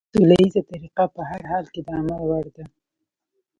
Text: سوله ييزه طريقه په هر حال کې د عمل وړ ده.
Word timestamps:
سوله 0.13 0.35
ييزه 0.41 0.61
طريقه 0.71 1.03
په 1.15 1.21
هر 1.29 1.41
حال 1.51 1.65
کې 1.73 1.81
د 1.83 1.87
عمل 1.99 2.21
وړ 2.29 2.45
ده. 2.55 2.65